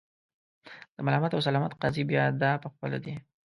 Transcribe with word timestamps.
د 0.95 0.97
ملامت 1.05 1.31
او 1.33 1.41
سلامت 1.47 1.71
قاضي 1.81 2.03
بیا 2.09 2.23
دای 2.41 2.55
په 2.63 2.67
خپله 2.73 2.97
دی. 3.03 3.13